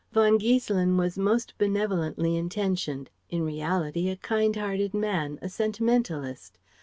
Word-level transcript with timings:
Von 0.13 0.39
Giesselin 0.39 0.97
was 0.97 1.15
most 1.15 1.53
benevolently 1.59 2.35
intentioned, 2.35 3.11
in 3.29 3.43
reality 3.43 4.09
a 4.09 4.15
kind 4.15 4.55
hearted 4.55 4.95
man, 4.95 5.37
a 5.43 5.47
sentimentalist. 5.47 6.57